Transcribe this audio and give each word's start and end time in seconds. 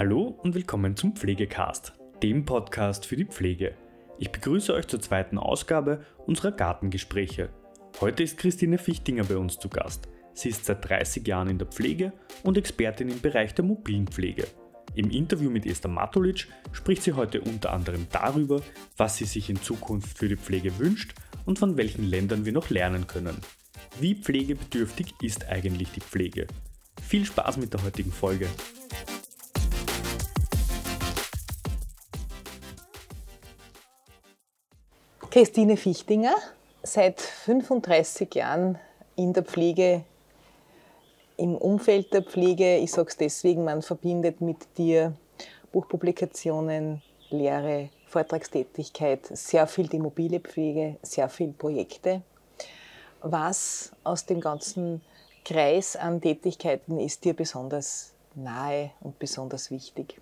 Hallo 0.00 0.34
und 0.42 0.54
willkommen 0.54 0.96
zum 0.96 1.14
Pflegecast, 1.14 1.92
dem 2.22 2.46
Podcast 2.46 3.04
für 3.04 3.16
die 3.16 3.26
Pflege. 3.26 3.74
Ich 4.18 4.32
begrüße 4.32 4.72
euch 4.72 4.86
zur 4.86 4.98
zweiten 4.98 5.36
Ausgabe 5.36 6.06
unserer 6.26 6.52
Gartengespräche. 6.52 7.50
Heute 8.00 8.22
ist 8.22 8.38
Christine 8.38 8.78
Fichtinger 8.78 9.24
bei 9.24 9.36
uns 9.36 9.58
zu 9.58 9.68
Gast. 9.68 10.08
Sie 10.32 10.48
ist 10.48 10.64
seit 10.64 10.88
30 10.88 11.28
Jahren 11.28 11.50
in 11.50 11.58
der 11.58 11.66
Pflege 11.66 12.14
und 12.44 12.56
Expertin 12.56 13.10
im 13.10 13.20
Bereich 13.20 13.54
der 13.54 13.66
mobilen 13.66 14.06
Pflege. 14.06 14.46
Im 14.94 15.10
Interview 15.10 15.50
mit 15.50 15.66
Esther 15.66 15.90
Matulic 15.90 16.48
spricht 16.72 17.02
sie 17.02 17.12
heute 17.12 17.42
unter 17.42 17.70
anderem 17.70 18.06
darüber, 18.10 18.62
was 18.96 19.18
sie 19.18 19.26
sich 19.26 19.50
in 19.50 19.60
Zukunft 19.60 20.16
für 20.16 20.28
die 20.28 20.38
Pflege 20.38 20.78
wünscht 20.78 21.12
und 21.44 21.58
von 21.58 21.76
welchen 21.76 22.06
Ländern 22.06 22.46
wir 22.46 22.54
noch 22.54 22.70
lernen 22.70 23.06
können. 23.06 23.36
Wie 24.00 24.14
pflegebedürftig 24.14 25.12
ist 25.20 25.50
eigentlich 25.50 25.90
die 25.90 26.00
Pflege? 26.00 26.46
Viel 27.06 27.26
Spaß 27.26 27.58
mit 27.58 27.74
der 27.74 27.82
heutigen 27.84 28.12
Folge. 28.12 28.48
Christine 35.30 35.76
Fichtinger, 35.76 36.34
seit 36.82 37.20
35 37.20 38.34
Jahren 38.34 38.80
in 39.14 39.32
der 39.32 39.44
Pflege, 39.44 40.02
im 41.36 41.54
Umfeld 41.54 42.12
der 42.12 42.22
Pflege. 42.22 42.78
Ich 42.78 42.90
sage 42.90 43.10
es 43.10 43.16
deswegen, 43.16 43.62
man 43.62 43.80
verbindet 43.80 44.40
mit 44.40 44.76
dir 44.76 45.14
Buchpublikationen, 45.70 47.00
Lehre, 47.28 47.90
Vortragstätigkeit, 48.06 49.24
sehr 49.26 49.68
viel 49.68 49.86
die 49.86 50.00
mobile 50.00 50.40
Pflege, 50.40 50.96
sehr 51.00 51.28
viele 51.28 51.52
Projekte. 51.52 52.22
Was 53.22 53.92
aus 54.02 54.26
dem 54.26 54.40
ganzen 54.40 55.00
Kreis 55.44 55.94
an 55.94 56.20
Tätigkeiten 56.20 56.98
ist 56.98 57.24
dir 57.24 57.34
besonders 57.34 58.14
nahe 58.34 58.90
und 59.00 59.16
besonders 59.20 59.70
wichtig? 59.70 60.20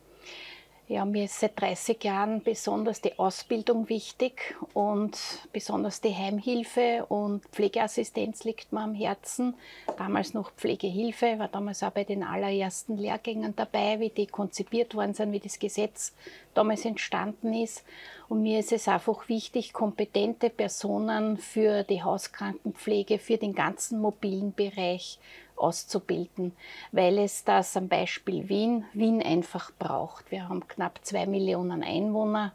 Ja, 0.91 1.05
mir 1.05 1.25
ist 1.25 1.39
seit 1.39 1.61
30 1.61 2.03
Jahren 2.03 2.43
besonders 2.43 3.03
die 3.03 3.19
Ausbildung 3.19 3.91
wichtig 3.91 4.57
und 4.73 5.19
besonders 5.53 6.01
die 6.01 6.15
Heimhilfe 6.15 7.05
und 7.11 7.45
Pflegeassistenz 7.53 8.45
liegt 8.45 8.73
mir 8.73 8.81
am 8.81 8.95
Herzen. 8.95 9.55
Damals 9.99 10.33
noch 10.33 10.51
Pflegehilfe, 10.53 11.39
war 11.39 11.49
damals 11.49 11.83
auch 11.83 11.91
bei 11.91 12.05
den 12.05 12.23
allerersten 12.23 12.97
Lehrgängen 12.97 13.55
dabei, 13.55 14.01
wie 14.01 14.09
die 14.09 14.27
konzipiert 14.27 14.95
worden 14.95 15.13
sind, 15.13 15.33
wie 15.33 15.41
das 15.41 15.59
Gesetz 15.59 16.15
damals 16.55 16.87
entstanden 16.87 17.53
ist. 17.53 17.85
Und 18.31 18.41
mir 18.41 18.59
ist 18.59 18.73
es 18.73 18.89
einfach 18.89 19.29
wichtig, 19.29 19.75
kompetente 19.75 20.49
Personen 20.49 21.37
für 21.37 21.83
die 21.83 22.03
Hauskrankenpflege, 22.03 23.19
für 23.19 23.37
den 23.37 23.55
ganzen 23.55 24.01
mobilen 24.01 24.55
Bereich 24.55 25.19
auszubilden, 25.59 26.53
weil 26.93 27.19
es 27.19 27.45
das 27.45 27.77
am 27.77 27.89
Beispiel 27.89 28.49
Wien, 28.49 28.85
Wien 28.93 29.23
einfach 29.23 29.71
braucht. 29.79 30.31
Wir 30.31 30.49
haben 30.49 30.67
knapp 30.67 31.01
zwei 31.03 31.27
Millionen 31.27 31.83
Einwohner, 31.83 32.53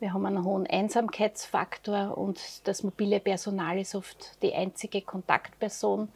wir 0.00 0.12
haben 0.12 0.26
einen 0.26 0.44
hohen 0.44 0.66
Einsamkeitsfaktor 0.66 2.18
und 2.18 2.66
das 2.66 2.82
mobile 2.82 3.20
Personal 3.20 3.78
ist 3.78 3.94
oft 3.94 4.42
die 4.42 4.52
einzige 4.52 5.00
Kontaktperson. 5.00 6.08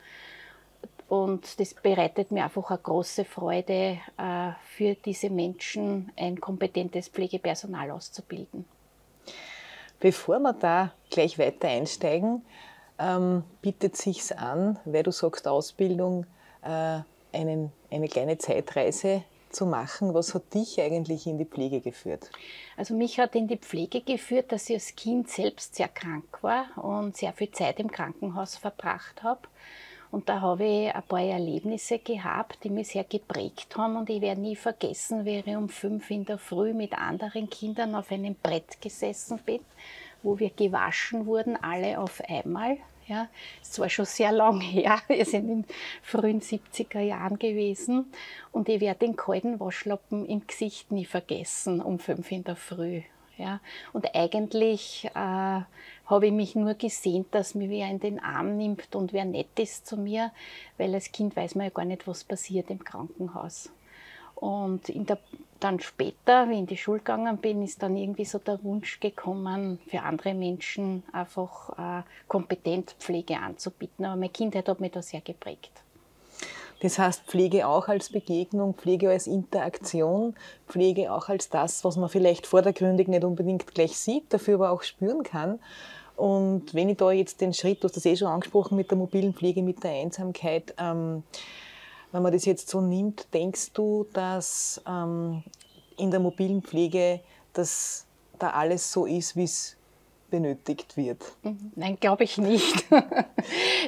Und 1.08 1.60
das 1.60 1.72
bereitet 1.72 2.32
mir 2.32 2.44
einfach 2.44 2.68
eine 2.70 2.80
große 2.80 3.24
Freude, 3.24 3.98
äh, 4.18 4.50
für 4.64 4.94
diese 4.96 5.30
Menschen 5.30 6.10
ein 6.16 6.40
kompetentes 6.40 7.08
Pflegepersonal 7.08 7.92
auszubilden. 7.92 8.64
Bevor 10.00 10.40
wir 10.40 10.52
da 10.52 10.92
gleich 11.08 11.38
weiter 11.38 11.68
einsteigen, 11.68 12.44
ähm, 12.98 13.44
bietet 13.62 13.96
sich 13.96 14.36
an, 14.36 14.78
weil 14.84 15.02
du 15.02 15.12
sagst 15.12 15.48
Ausbildung, 15.48 16.26
äh, 16.62 17.00
einen, 17.32 17.72
eine 17.90 18.08
kleine 18.08 18.38
Zeitreise 18.38 19.22
zu 19.50 19.66
machen. 19.66 20.14
Was 20.14 20.34
hat 20.34 20.54
dich 20.54 20.80
eigentlich 20.80 21.26
in 21.26 21.38
die 21.38 21.44
Pflege 21.44 21.80
geführt? 21.80 22.30
Also 22.76 22.94
mich 22.94 23.18
hat 23.18 23.34
in 23.34 23.48
die 23.48 23.56
Pflege 23.56 24.00
geführt, 24.00 24.52
dass 24.52 24.68
ich 24.68 24.76
als 24.76 24.96
Kind 24.96 25.30
selbst 25.30 25.74
sehr 25.74 25.88
krank 25.88 26.42
war 26.42 26.66
und 26.76 27.16
sehr 27.16 27.32
viel 27.32 27.50
Zeit 27.50 27.78
im 27.78 27.90
Krankenhaus 27.90 28.56
verbracht 28.56 29.22
habe. 29.22 29.40
Und 30.10 30.28
da 30.28 30.40
habe 30.40 30.64
ich 30.64 30.94
ein 30.94 31.02
paar 31.02 31.20
Erlebnisse 31.20 31.98
gehabt, 31.98 32.62
die 32.62 32.70
mich 32.70 32.88
sehr 32.88 33.04
geprägt 33.04 33.76
haben. 33.76 33.96
Und 33.96 34.08
ich 34.08 34.20
werde 34.20 34.40
nie 34.40 34.56
vergessen, 34.56 35.24
wie 35.24 35.38
ich 35.38 35.56
um 35.56 35.68
fünf 35.68 36.10
in 36.10 36.24
der 36.24 36.38
Früh 36.38 36.72
mit 36.72 36.96
anderen 36.96 37.50
Kindern 37.50 37.94
auf 37.94 38.12
einem 38.12 38.36
Brett 38.36 38.80
gesessen 38.80 39.40
bin 39.44 39.60
wo 40.26 40.40
wir 40.40 40.50
gewaschen 40.50 41.24
wurden, 41.24 41.56
alle 41.56 42.00
auf 42.00 42.20
einmal. 42.28 42.78
Ja, 43.06 43.28
es 43.62 43.78
war 43.78 43.88
schon 43.88 44.04
sehr 44.04 44.32
lang 44.32 44.60
her. 44.72 45.00
Wir 45.06 45.24
sind 45.24 45.48
in 45.48 45.64
frühen 46.02 46.40
70er 46.40 47.00
Jahren 47.00 47.38
gewesen. 47.38 48.12
Und 48.50 48.68
ich 48.68 48.80
werde 48.80 49.06
den 49.06 49.14
kalten 49.14 49.60
Waschlappen 49.60 50.26
im 50.26 50.44
Gesicht 50.44 50.90
nie 50.90 51.04
vergessen, 51.04 51.80
um 51.80 52.00
fünf 52.00 52.32
in 52.32 52.42
der 52.42 52.56
Früh. 52.56 53.02
Ja, 53.38 53.60
und 53.92 54.14
eigentlich 54.14 55.04
äh, 55.04 55.10
habe 55.14 56.26
ich 56.26 56.32
mich 56.32 56.56
nur 56.56 56.74
gesehen, 56.74 57.26
dass 57.30 57.54
mir 57.54 57.68
wer 57.68 57.86
in 57.88 58.00
den 58.00 58.18
Arm 58.18 58.56
nimmt 58.56 58.96
und 58.96 59.12
wer 59.12 59.26
nett 59.26 59.58
ist 59.58 59.86
zu 59.86 59.98
mir, 59.98 60.32
weil 60.78 60.94
als 60.94 61.12
Kind 61.12 61.36
weiß 61.36 61.54
man 61.54 61.66
ja 61.66 61.70
gar 61.70 61.84
nicht, 61.84 62.08
was 62.08 62.24
passiert 62.24 62.70
im 62.70 62.82
Krankenhaus. 62.82 63.70
Und 64.36 64.88
der, 64.88 65.18
dann 65.60 65.80
später, 65.80 66.48
wie 66.48 66.52
ich 66.52 66.58
in 66.58 66.66
die 66.66 66.76
Schule 66.76 66.98
gegangen 66.98 67.38
bin, 67.38 67.62
ist 67.62 67.82
dann 67.82 67.96
irgendwie 67.96 68.26
so 68.26 68.38
der 68.38 68.62
Wunsch 68.62 69.00
gekommen, 69.00 69.80
für 69.88 70.02
andere 70.02 70.34
Menschen 70.34 71.02
einfach 71.12 71.70
äh, 71.78 72.02
kompetent 72.28 72.94
Pflege 72.98 73.38
anzubieten. 73.38 74.04
Aber 74.04 74.16
meine 74.16 74.28
Kindheit 74.28 74.68
hat 74.68 74.80
mich 74.80 74.92
da 74.92 75.02
sehr 75.02 75.22
geprägt. 75.22 75.72
Das 76.80 76.98
heißt, 76.98 77.22
Pflege 77.24 77.66
auch 77.66 77.88
als 77.88 78.10
Begegnung, 78.10 78.74
Pflege 78.74 79.08
als 79.08 79.26
Interaktion, 79.26 80.34
Pflege 80.68 81.10
auch 81.10 81.30
als 81.30 81.48
das, 81.48 81.84
was 81.84 81.96
man 81.96 82.10
vielleicht 82.10 82.46
vordergründig 82.46 83.08
nicht 83.08 83.24
unbedingt 83.24 83.66
gleich 83.74 83.96
sieht, 83.96 84.24
dafür 84.32 84.56
aber 84.56 84.70
auch 84.70 84.82
spüren 84.82 85.22
kann. 85.22 85.58
Und 86.16 86.74
wenn 86.74 86.88
ich 86.90 86.98
da 86.98 87.10
jetzt 87.10 87.40
den 87.40 87.54
Schritt, 87.54 87.82
du 87.82 87.88
hast 87.88 87.96
das 87.96 88.04
eh 88.06 88.16
schon 88.16 88.28
angesprochen 88.28 88.76
mit 88.76 88.90
der 88.90 88.98
mobilen 88.98 89.34
Pflege, 89.34 89.62
mit 89.62 89.84
der 89.84 89.92
Einsamkeit, 89.92 90.74
ähm, 90.78 91.22
wenn 92.16 92.22
man 92.22 92.32
das 92.32 92.46
jetzt 92.46 92.70
so 92.70 92.80
nimmt, 92.80 93.26
denkst 93.34 93.74
du, 93.74 94.06
dass 94.14 94.80
ähm, 94.88 95.42
in 95.98 96.10
der 96.10 96.18
mobilen 96.18 96.62
Pflege 96.62 97.20
das 97.52 98.06
da 98.38 98.52
alles 98.52 98.90
so 98.90 99.04
ist, 99.04 99.36
wie 99.36 99.44
es 99.44 99.76
benötigt 100.30 100.96
wird? 100.96 101.20
Mhm. 101.42 101.72
Nein, 101.76 101.98
glaube 102.00 102.24
ich 102.24 102.38
nicht. 102.38 102.86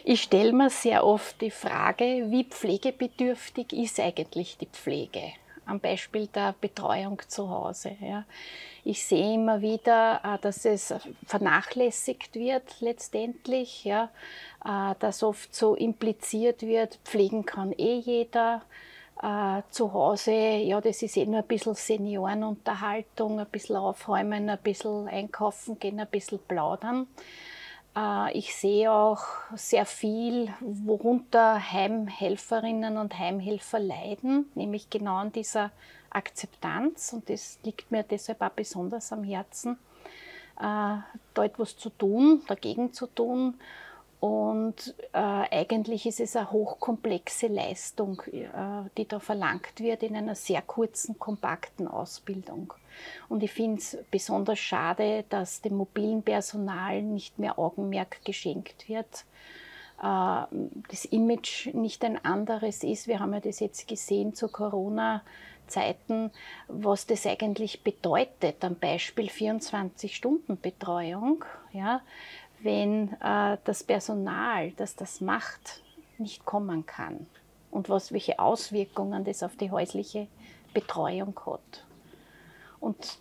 Ich 0.05 0.23
stelle 0.23 0.53
mir 0.53 0.71
sehr 0.71 1.05
oft 1.05 1.41
die 1.41 1.51
Frage, 1.51 2.27
wie 2.29 2.45
pflegebedürftig 2.45 3.73
ist 3.73 3.99
eigentlich 3.99 4.57
die 4.59 4.67
Pflege? 4.67 5.33
Am 5.69 5.81
Beispiel 5.81 6.27
der 6.29 6.55
Betreuung 6.61 7.21
zu 7.29 7.49
Hause. 7.49 7.97
Ja. 8.01 8.25
Ich 8.85 9.05
sehe 9.05 9.35
immer 9.35 9.61
wieder, 9.61 10.21
äh, 10.25 10.39
dass 10.41 10.65
es 10.65 10.95
vernachlässigt 11.27 12.35
wird 12.35 12.81
letztendlich. 12.81 13.85
Ja 13.85 14.11
äh, 14.65 14.95
dass 14.99 15.23
oft 15.23 15.55
so 15.55 15.75
impliziert 15.75 16.63
wird, 16.63 16.99
pflegen 17.05 17.45
kann 17.45 17.73
eh 17.73 17.99
jeder. 17.99 18.63
Äh, 19.21 19.63
zu 19.71 19.93
Hause, 19.93 20.33
ja, 20.33 20.81
das 20.81 21.03
ist 21.03 21.17
eh 21.17 21.27
nur 21.27 21.39
ein 21.39 21.47
bisschen 21.47 21.75
Seniorenunterhaltung, 21.75 23.41
ein 23.41 23.47
bisschen 23.47 23.75
aufräumen, 23.75 24.49
ein 24.49 24.59
bisschen 24.59 25.09
einkaufen 25.09 25.77
gehen, 25.81 25.99
ein 25.99 26.07
bisschen 26.07 26.39
plaudern. 26.47 27.09
Äh, 27.99 28.33
ich 28.39 28.55
sehe 28.55 28.93
auch 28.93 29.25
sehr 29.55 29.87
viel, 29.87 30.53
worunter 30.61 31.73
Heimhelferinnen 31.73 32.97
und 32.97 33.19
Heimhelfer 33.19 33.81
leiden, 33.81 34.51
nämlich 34.55 34.91
genau 34.91 35.17
an 35.17 35.33
dieser 35.33 35.71
Akzeptanz. 36.11 37.13
Und 37.13 37.29
das 37.29 37.59
liegt 37.65 37.91
mir 37.91 38.03
deshalb 38.03 38.41
auch 38.43 38.51
besonders 38.51 39.13
am 39.13 39.25
Herzen, 39.25 39.79
äh, 40.59 40.99
da 41.35 41.45
etwas 41.45 41.77
zu 41.77 41.91
tun, 41.91 42.43
dagegen 42.47 42.93
zu 42.93 43.07
tun 43.07 43.55
und 44.21 44.95
äh, 45.13 45.19
eigentlich 45.19 46.05
ist 46.05 46.19
es 46.19 46.35
eine 46.35 46.51
hochkomplexe 46.51 47.47
Leistung, 47.47 48.21
äh, 48.33 48.49
die 48.97 49.07
da 49.07 49.21
verlangt 49.21 49.79
wird 49.79 50.03
in 50.03 50.17
einer 50.17 50.35
sehr 50.35 50.63
kurzen, 50.63 51.21
kompakten 51.21 51.87
Ausbildung. 51.87 52.75
Und 53.29 53.45
ich 53.45 53.53
finde 53.53 53.81
es 53.81 53.97
besonders 54.11 54.59
schade, 54.59 55.25
dass 55.29 55.61
dem 55.61 55.77
mobilen 55.77 56.25
Personal 56.25 57.01
nicht 57.03 57.39
mehr 57.39 57.61
Augenmerk 57.61 58.25
geschenkt 58.25 58.89
wird. 58.89 59.25
Äh, 60.03 60.43
das 60.89 61.05
Image 61.05 61.73
nicht 61.73 62.05
ein 62.05 62.25
anderes 62.25 62.83
ist. 62.83 63.07
Wir 63.07 63.21
haben 63.21 63.35
ja 63.35 63.41
das 63.41 63.61
jetzt 63.61 63.87
gesehen 63.87 64.35
zu 64.35 64.49
Corona. 64.49 65.23
Zeiten, 65.69 66.33
was 66.67 67.07
das 67.07 67.25
eigentlich 67.27 67.85
bedeutet, 67.85 68.65
am 68.65 68.75
Beispiel 68.77 69.27
24-Stunden-Betreuung. 69.27 71.45
Ja, 71.73 72.01
wenn 72.63 73.13
äh, 73.21 73.59
das 73.65 73.85
Personal, 73.85 74.73
das 74.73 74.97
das 74.97 75.21
macht, 75.21 75.83
nicht 76.19 76.45
kommen 76.45 76.87
kann 76.87 77.27
und 77.71 77.89
was, 77.89 78.13
welche 78.13 78.39
Auswirkungen 78.39 79.25
das 79.25 79.43
auf 79.43 79.57
die 79.57 79.71
häusliche 79.71 80.27
Betreuung 80.75 81.39
hat. 81.47 81.85
Und 82.81 83.19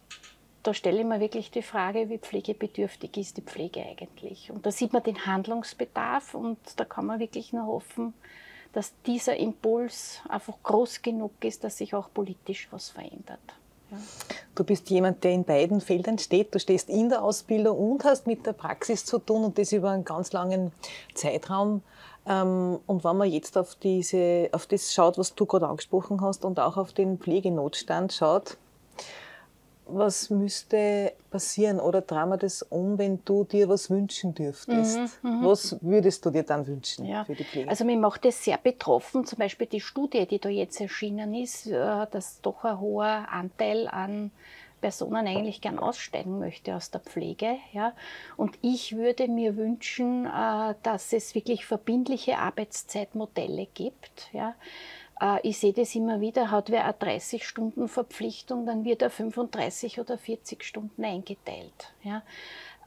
da 0.63 0.73
stelle 0.73 0.99
ich 0.99 1.05
mir 1.05 1.19
wirklich 1.19 1.51
die 1.51 1.61
Frage, 1.61 2.09
wie 2.09 2.17
pflegebedürftig 2.17 3.15
ist 3.17 3.37
die 3.37 3.41
Pflege 3.41 3.81
eigentlich? 3.83 4.51
Und 4.51 4.65
da 4.65 4.71
sieht 4.71 4.93
man 4.93 5.03
den 5.03 5.25
Handlungsbedarf 5.25 6.33
und 6.33 6.57
da 6.75 6.85
kann 6.85 7.05
man 7.05 7.19
wirklich 7.19 7.53
nur 7.53 7.65
hoffen, 7.65 8.13
dass 8.73 8.93
dieser 9.03 9.37
Impuls 9.37 10.21
einfach 10.27 10.55
groß 10.63 11.01
genug 11.01 11.31
ist, 11.43 11.63
dass 11.63 11.77
sich 11.77 11.95
auch 11.95 12.13
politisch 12.13 12.67
was 12.71 12.89
verändert. 12.89 13.39
Du 14.55 14.63
bist 14.63 14.89
jemand, 14.89 15.23
der 15.23 15.31
in 15.31 15.43
beiden 15.43 15.81
Feldern 15.81 16.17
steht. 16.17 16.53
Du 16.53 16.59
stehst 16.59 16.89
in 16.89 17.09
der 17.09 17.23
Ausbildung 17.23 17.77
und 17.77 18.03
hast 18.03 18.27
mit 18.27 18.45
der 18.45 18.53
Praxis 18.53 19.05
zu 19.05 19.19
tun 19.19 19.43
und 19.43 19.57
das 19.57 19.71
über 19.71 19.91
einen 19.91 20.03
ganz 20.03 20.33
langen 20.33 20.71
Zeitraum. 21.13 21.81
Ähm, 22.25 22.79
und 22.85 23.03
wenn 23.03 23.17
man 23.17 23.29
jetzt 23.29 23.57
auf, 23.57 23.75
diese, 23.75 24.49
auf 24.51 24.65
das 24.65 24.93
schaut, 24.93 25.17
was 25.17 25.35
du 25.35 25.45
gerade 25.45 25.67
angesprochen 25.67 26.21
hast 26.21 26.43
und 26.43 26.59
auch 26.59 26.77
auf 26.77 26.91
den 26.91 27.17
Pflegenotstand 27.19 28.13
schaut, 28.13 28.57
was 29.89 30.29
müsste 30.29 31.13
passieren 31.29 31.79
oder 31.79 32.01
drehen 32.01 32.29
wir 32.29 32.37
das 32.37 32.61
um, 32.61 32.97
wenn 32.97 33.23
du 33.25 33.43
dir 33.43 33.69
was 33.69 33.89
wünschen 33.89 34.33
dürftest? 34.33 34.97
Mhm, 35.23 35.29
mhm, 35.29 35.45
was 35.45 35.77
würdest 35.81 36.25
du 36.25 36.29
dir 36.29 36.43
dann 36.43 36.65
wünschen 36.67 37.05
ja. 37.05 37.25
für 37.25 37.35
die 37.35 37.43
Pflege? 37.43 37.69
Also 37.69 37.85
mir 37.85 37.97
macht 37.97 38.25
das 38.25 38.43
sehr 38.43 38.57
betroffen, 38.57 39.25
zum 39.25 39.39
Beispiel 39.39 39.67
die 39.67 39.81
Studie, 39.81 40.25
die 40.25 40.39
da 40.39 40.49
jetzt 40.49 40.79
erschienen 40.81 41.33
ist, 41.33 41.67
äh, 41.67 42.07
dass 42.11 42.41
doch 42.41 42.63
ein 42.63 42.79
hoher 42.79 43.27
Anteil 43.29 43.87
an 43.87 44.31
Personen 44.79 45.27
eigentlich 45.27 45.61
gern 45.61 45.79
aussteigen 45.79 46.37
möchte 46.39 46.75
aus 46.75 46.91
der 46.91 47.01
Pflege. 47.01 47.57
Ja. 47.73 47.93
Und 48.35 48.57
ich 48.61 48.95
würde 48.95 49.27
mir 49.27 49.57
wünschen, 49.57 50.25
äh, 50.25 50.75
dass 50.83 51.13
es 51.13 51.33
wirklich 51.33 51.65
verbindliche 51.65 52.37
Arbeitszeitmodelle 52.37 53.67
gibt. 53.73 54.29
Ja 54.33 54.55
ich 55.43 55.57
sehe 55.57 55.73
das 55.73 55.95
immer 55.95 56.21
wieder, 56.21 56.51
hat 56.51 56.69
wer 56.69 56.83
eine 56.85 56.93
30-Stunden-Verpflichtung, 56.93 58.65
dann 58.65 58.85
wird 58.85 59.01
er 59.01 59.09
35 59.09 59.99
oder 59.99 60.17
40 60.17 60.63
Stunden 60.63 61.03
eingeteilt. 61.03 61.93
Ja? 62.03 62.21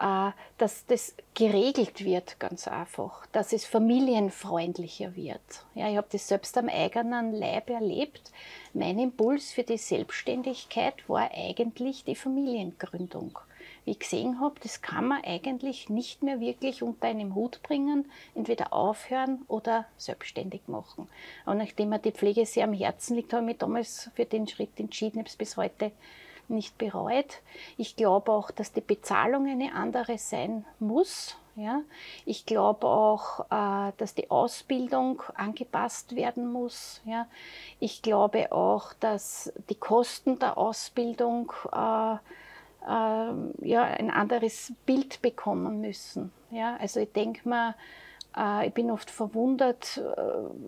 Äh, 0.00 0.32
dass 0.56 0.87
das 0.87 1.15
geregelt 1.35 2.05
wird, 2.05 2.41
ganz 2.41 2.67
einfach, 2.67 3.27
dass 3.32 3.53
es 3.53 3.67
familienfreundlicher 3.67 5.15
wird. 5.15 5.41
Ja, 5.75 5.91
ich 5.91 5.97
habe 5.99 6.09
das 6.11 6.27
selbst 6.27 6.56
am 6.56 6.71
eigenen 6.71 7.35
Leib 7.35 7.69
erlebt. 7.69 8.33
Mein 8.73 8.99
Impuls 8.99 9.53
für 9.53 9.62
die 9.62 9.76
Selbstständigkeit 9.76 11.06
war 11.06 11.31
eigentlich 11.33 12.05
die 12.05 12.17
Familiengründung 12.17 13.38
wie 13.85 13.93
ich 13.93 13.99
gesehen 13.99 14.41
habe, 14.41 14.55
das 14.62 14.82
kann 14.82 15.06
man 15.06 15.25
eigentlich 15.25 15.88
nicht 15.88 16.23
mehr 16.23 16.41
wirklich 16.41 16.82
unter 16.82 17.09
einem 17.09 17.35
Hut 17.35 17.62
bringen, 17.62 18.11
entweder 18.35 18.73
aufhören 18.73 19.43
oder 19.49 19.87
selbstständig 19.97 20.62
machen. 20.67 21.09
Und 21.47 21.59
nachdem 21.59 21.91
mir 21.91 21.99
die 21.99 22.12
Pflege 22.12 22.47
sehr 22.47 22.65
am 22.65 22.73
Herzen 22.73 23.17
liegt, 23.17 23.32
habe 23.32 23.43
ich 23.43 23.49
mich 23.49 23.59
damals 23.59 24.11
für 24.15 24.25
den 24.25 24.47
Schritt 24.47 24.79
entschieden, 24.79 25.19
habe 25.19 25.29
es 25.29 25.37
bis 25.37 25.56
heute 25.56 25.93
nicht 26.50 26.77
bereut. 26.79 27.41
Ich 27.77 27.97
glaube 27.97 28.32
auch, 28.32 28.50
dass 28.50 28.73
die 28.73 28.81
Bezahlung 28.81 29.47
eine 29.47 29.75
andere 29.75 30.19
sein 30.19 30.65
muss. 30.79 31.37
Ja. 31.56 31.83
Ich 32.25 32.47
glaube 32.47 32.87
auch, 32.87 33.41
äh, 33.50 33.93
dass 33.97 34.15
die 34.15 34.31
Ausbildung 34.31 35.23
angepasst 35.35 36.17
werden 36.17 36.50
muss. 36.50 37.00
Ja. 37.05 37.26
Ich 37.79 38.03
glaube 38.03 38.53
auch, 38.53 38.93
dass 38.94 39.53
die 39.69 39.75
Kosten 39.75 40.38
der 40.38 40.59
Ausbildung 40.59 41.53
äh, 41.73 42.17
ja, 42.82 43.82
ein 43.82 44.11
anderes 44.11 44.73
Bild 44.87 45.21
bekommen 45.23 45.81
müssen. 45.81 46.32
Ja? 46.50 46.77
Also 46.77 47.00
ich 47.00 47.12
denke 47.12 47.49
mal, 47.49 47.75
äh, 48.37 48.69
ich 48.69 48.75
bin 48.75 48.91
oft 48.91 49.11
verwundert, 49.11 49.99
äh, 49.99 50.23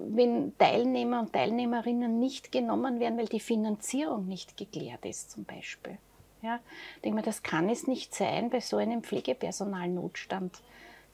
wenn 0.08 0.56
Teilnehmer 0.58 1.20
und 1.20 1.32
Teilnehmerinnen 1.32 2.18
nicht 2.18 2.52
genommen 2.52 3.00
werden, 3.00 3.18
weil 3.18 3.26
die 3.26 3.40
Finanzierung 3.40 4.26
nicht 4.26 4.56
geklärt 4.56 5.04
ist 5.04 5.30
zum 5.30 5.44
Beispiel. 5.44 5.98
Ja? 6.42 6.60
Ich 6.96 7.02
denke 7.02 7.16
mal, 7.16 7.22
das 7.22 7.42
kann 7.42 7.68
es 7.68 7.86
nicht 7.86 8.14
sein 8.14 8.50
bei 8.50 8.60
so 8.60 8.76
einem 8.76 9.02
Pflegepersonalnotstand, 9.02 10.60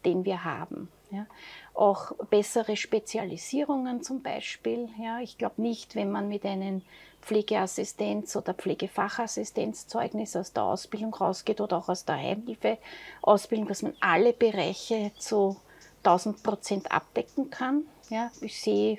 den 0.05 0.25
wir 0.25 0.44
haben. 0.44 0.89
Ja? 1.11 1.27
Auch 1.75 2.12
bessere 2.31 2.77
Spezialisierungen 2.77 4.03
zum 4.03 4.23
Beispiel. 4.23 4.89
Ja? 4.99 5.21
Ich 5.21 5.39
glaube 5.39 5.61
nicht, 5.61 5.94
wenn 5.94 6.11
man 6.11 6.29
mit 6.29 6.44
einem 6.44 6.83
Pflegeassistenz- 7.23 8.37
oder 8.37 8.55
Pflegefachassistenzzeugnis 8.55 10.37
aus 10.37 10.53
der 10.53 10.65
Ausbildung 10.65 11.15
rausgeht 11.15 11.61
oder 11.61 11.79
auch 11.79 11.88
aus 11.88 12.05
der 12.05 12.17
Heimhilfeausbildung, 12.17 13.69
dass 13.69 13.82
man 13.82 13.94
alle 14.00 14.32
Bereiche 14.32 15.12
zu 15.19 15.56
1000 16.05 16.43
Prozent 16.43 16.93
abdecken 16.93 17.50
kann. 17.50 17.85
Ja, 18.09 18.31
ich 18.41 18.61
sehe 18.61 18.99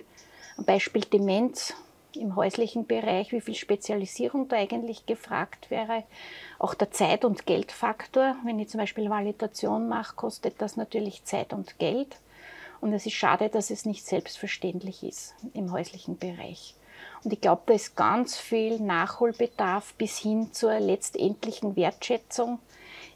am 0.57 0.65
Beispiel 0.65 1.01
Demenz 1.01 1.73
im 2.15 2.35
häuslichen 2.35 2.85
Bereich, 2.85 3.31
wie 3.31 3.41
viel 3.41 3.55
Spezialisierung 3.55 4.47
da 4.47 4.57
eigentlich 4.57 5.05
gefragt 5.05 5.69
wäre. 5.69 6.03
Auch 6.57 6.73
der 6.73 6.91
Zeit- 6.91 7.25
und 7.25 7.45
Geldfaktor. 7.45 8.35
Wenn 8.43 8.59
ich 8.59 8.69
zum 8.69 8.79
Beispiel 8.79 9.09
Validation 9.09 9.87
mache, 9.87 10.15
kostet 10.15 10.61
das 10.61 10.75
natürlich 10.75 11.23
Zeit 11.23 11.53
und 11.53 11.77
Geld. 11.79 12.17
Und 12.81 12.93
es 12.93 13.05
ist 13.05 13.13
schade, 13.13 13.49
dass 13.49 13.71
es 13.71 13.85
nicht 13.85 14.05
selbstverständlich 14.05 15.03
ist 15.03 15.35
im 15.53 15.71
häuslichen 15.71 16.17
Bereich. 16.17 16.75
Und 17.23 17.33
ich 17.33 17.41
glaube, 17.41 17.63
da 17.65 17.73
ist 17.73 17.95
ganz 17.95 18.37
viel 18.37 18.79
Nachholbedarf 18.79 19.93
bis 19.95 20.17
hin 20.17 20.53
zur 20.53 20.79
letztendlichen 20.79 21.75
Wertschätzung. 21.75 22.59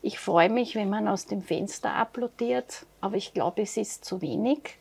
Ich 0.02 0.20
freue 0.20 0.50
mich, 0.50 0.76
wenn 0.76 0.90
man 0.90 1.08
aus 1.08 1.26
dem 1.26 1.42
Fenster 1.42 1.94
applaudiert, 1.94 2.86
aber 3.00 3.16
ich 3.16 3.34
glaube, 3.34 3.62
es 3.62 3.78
ist 3.78 4.04
zu 4.04 4.22
wenig. 4.22 4.78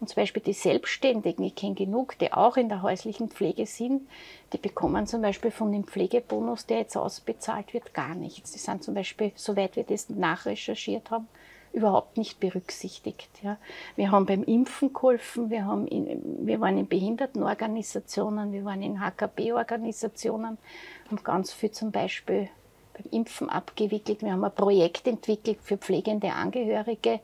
Und 0.00 0.08
zum 0.08 0.16
Beispiel 0.16 0.42
die 0.42 0.52
Selbstständigen, 0.52 1.44
ich 1.44 1.56
kenne 1.56 1.74
genug, 1.74 2.16
die 2.18 2.32
auch 2.32 2.56
in 2.56 2.68
der 2.68 2.82
häuslichen 2.82 3.30
Pflege 3.30 3.66
sind, 3.66 4.02
die 4.52 4.58
bekommen 4.58 5.06
zum 5.06 5.22
Beispiel 5.22 5.50
von 5.50 5.72
dem 5.72 5.84
Pflegebonus, 5.84 6.66
der 6.66 6.78
jetzt 6.78 6.96
ausbezahlt 6.96 7.74
wird, 7.74 7.94
gar 7.94 8.14
nichts. 8.14 8.52
Die 8.52 8.58
sind 8.58 8.84
zum 8.84 8.94
Beispiel, 8.94 9.32
soweit 9.34 9.74
wir 9.74 9.82
das 9.82 10.08
nachrecherchiert 10.08 11.10
haben, 11.10 11.26
überhaupt 11.72 12.16
nicht 12.16 12.40
berücksichtigt. 12.40 13.28
Ja. 13.42 13.56
Wir 13.96 14.10
haben 14.10 14.26
beim 14.26 14.44
Impfen 14.44 14.92
geholfen, 14.92 15.50
wir, 15.50 15.64
haben 15.66 15.86
in, 15.86 16.46
wir 16.46 16.60
waren 16.60 16.78
in 16.78 16.88
Behindertenorganisationen, 16.88 18.52
wir 18.52 18.64
waren 18.64 18.82
in 18.82 19.00
HKB-Organisationen, 19.00 20.58
haben 21.06 21.22
ganz 21.22 21.52
viel 21.52 21.70
zum 21.70 21.90
Beispiel 21.90 22.48
beim 22.94 23.10
Impfen 23.10 23.48
abgewickelt. 23.48 24.22
Wir 24.22 24.32
haben 24.32 24.44
ein 24.44 24.54
Projekt 24.54 25.06
entwickelt 25.06 25.58
für 25.62 25.76
pflegende 25.76 26.32
Angehörige, 26.32 27.20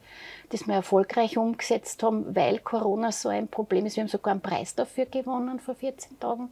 das 0.50 0.66
wir 0.66 0.74
erfolgreich 0.74 1.36
umgesetzt 1.36 2.02
haben, 2.02 2.34
weil 2.34 2.58
Corona 2.60 3.12
so 3.12 3.28
ein 3.28 3.48
Problem 3.48 3.86
ist. 3.86 3.96
Wir 3.96 4.02
haben 4.02 4.08
sogar 4.08 4.32
einen 4.32 4.40
Preis 4.40 4.74
dafür 4.74 5.06
gewonnen 5.06 5.60
vor 5.60 5.74
14 5.74 6.20
Tagen. 6.20 6.50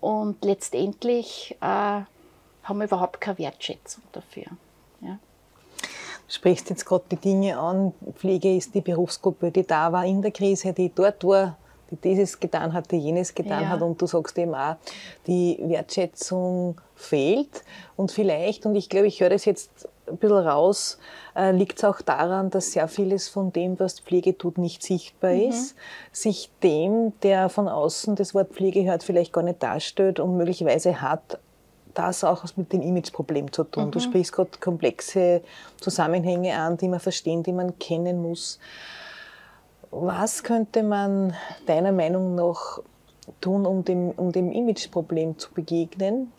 Und 0.00 0.44
letztendlich 0.44 1.56
äh, 1.60 1.64
haben 1.64 2.78
wir 2.78 2.84
überhaupt 2.84 3.20
keine 3.20 3.38
Wertschätzung 3.38 4.02
dafür. 4.12 4.44
Sprichst 6.34 6.70
jetzt 6.70 6.84
gerade 6.84 7.04
die 7.10 7.16
Dinge 7.16 7.58
an. 7.58 7.92
Pflege 8.14 8.56
ist 8.56 8.74
die 8.74 8.80
Berufsgruppe, 8.80 9.50
die 9.50 9.66
da 9.66 9.92
war 9.92 10.04
in 10.04 10.20
der 10.20 10.32
Krise, 10.32 10.72
die 10.72 10.90
dort 10.92 11.22
war, 11.24 11.56
die 11.90 11.96
dieses 11.96 12.40
getan 12.40 12.72
hat, 12.72 12.90
die 12.90 12.96
jenes 12.96 13.34
getan 13.34 13.62
ja. 13.62 13.68
hat. 13.68 13.82
Und 13.82 14.00
du 14.02 14.06
sagst 14.06 14.36
eben 14.38 14.54
auch, 14.54 14.76
die 15.26 15.58
Wertschätzung 15.62 16.80
fehlt. 16.96 17.62
Und 17.96 18.10
vielleicht, 18.10 18.66
und 18.66 18.74
ich 18.74 18.88
glaube, 18.88 19.06
ich 19.06 19.20
höre 19.20 19.30
das 19.30 19.44
jetzt 19.44 19.88
ein 20.06 20.16
bisschen 20.16 20.36
raus, 20.36 20.98
äh, 21.34 21.52
liegt 21.52 21.78
es 21.78 21.84
auch 21.84 22.00
daran, 22.00 22.50
dass 22.50 22.72
sehr 22.72 22.88
vieles 22.88 23.28
von 23.28 23.52
dem, 23.52 23.78
was 23.78 24.00
Pflege 24.00 24.36
tut, 24.36 24.58
nicht 24.58 24.82
sichtbar 24.82 25.32
mhm. 25.32 25.50
ist, 25.50 25.76
sich 26.12 26.50
dem, 26.62 27.12
der 27.22 27.48
von 27.48 27.68
außen 27.68 28.16
das 28.16 28.34
Wort 28.34 28.52
Pflege 28.52 28.84
hört, 28.84 29.02
vielleicht 29.02 29.32
gar 29.32 29.42
nicht 29.42 29.62
darstellt 29.62 30.20
und 30.20 30.36
möglicherweise 30.36 31.00
hat 31.00 31.38
das 31.94 32.24
auch 32.24 32.44
mit 32.56 32.72
dem 32.72 32.82
Imageproblem 32.82 33.52
zu 33.52 33.64
tun. 33.64 33.86
Mhm. 33.86 33.90
Du 33.92 34.00
sprichst 34.00 34.32
gerade 34.32 34.50
komplexe 34.60 35.42
Zusammenhänge 35.80 36.56
an, 36.56 36.76
die 36.76 36.88
man 36.88 37.00
verstehen, 37.00 37.42
die 37.42 37.52
man 37.52 37.78
kennen 37.78 38.20
muss. 38.22 38.58
Was 39.90 40.42
könnte 40.42 40.82
man 40.82 41.34
deiner 41.66 41.92
Meinung 41.92 42.34
nach 42.34 42.80
tun, 43.40 43.64
um 43.64 43.84
dem, 43.84 44.10
um 44.10 44.32
dem 44.32 44.50
Imageproblem 44.50 45.38
zu 45.38 45.52
begegnen? 45.52 46.32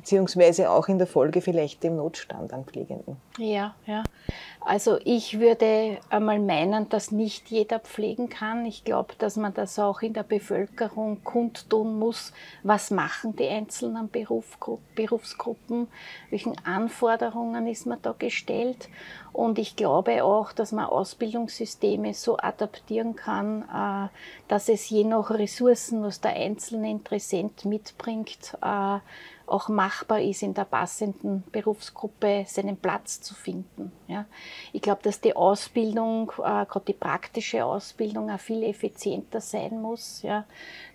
Beziehungsweise 0.00 0.70
auch 0.70 0.88
in 0.88 0.96
der 0.96 1.06
Folge 1.06 1.42
vielleicht 1.42 1.82
dem 1.82 1.96
Notstand 1.96 2.54
an 2.54 2.64
Pflegenden? 2.64 3.18
Ja, 3.36 3.74
ja. 3.86 4.02
Also 4.62 4.98
ich 5.04 5.40
würde 5.40 5.98
einmal 6.08 6.38
meinen, 6.38 6.88
dass 6.88 7.10
nicht 7.10 7.50
jeder 7.50 7.80
pflegen 7.80 8.30
kann. 8.30 8.64
Ich 8.64 8.84
glaube, 8.84 9.14
dass 9.18 9.36
man 9.36 9.52
das 9.52 9.78
auch 9.78 10.00
in 10.00 10.14
der 10.14 10.22
Bevölkerung 10.22 11.22
kundtun 11.22 11.98
muss. 11.98 12.32
Was 12.62 12.90
machen 12.90 13.36
die 13.36 13.48
einzelnen 13.48 14.08
Berufsgruppen? 14.10 15.88
Welchen 16.30 16.56
Anforderungen 16.64 17.66
ist 17.66 17.84
man 17.86 18.00
da 18.00 18.14
gestellt? 18.18 18.88
Und 19.32 19.58
ich 19.58 19.76
glaube 19.76 20.24
auch, 20.24 20.52
dass 20.52 20.72
man 20.72 20.86
Ausbildungssysteme 20.86 22.14
so 22.14 22.38
adaptieren 22.38 23.16
kann, 23.16 23.62
äh, 23.62 24.08
dass 24.48 24.70
es 24.70 24.88
je 24.88 25.04
nach 25.04 25.30
Ressourcen, 25.30 26.02
was 26.02 26.22
der 26.22 26.32
einzelne 26.32 26.90
Interessent 26.90 27.64
mitbringt, 27.66 28.56
äh, 28.62 28.98
auch 29.50 29.68
machbar 29.68 30.20
ist, 30.20 30.42
in 30.42 30.54
der 30.54 30.64
passenden 30.64 31.42
Berufsgruppe 31.52 32.44
seinen 32.46 32.76
Platz 32.76 33.20
zu 33.20 33.34
finden. 33.34 33.92
Ja. 34.06 34.26
Ich 34.72 34.82
glaube, 34.82 35.02
dass 35.02 35.20
die 35.20 35.34
Ausbildung, 35.34 36.32
äh, 36.38 36.66
gerade 36.66 36.84
die 36.86 36.92
praktische 36.92 37.64
Ausbildung, 37.64 38.30
auch 38.30 38.40
viel 38.40 38.62
effizienter 38.62 39.40
sein 39.40 39.80
muss, 39.80 40.22
ja. 40.22 40.44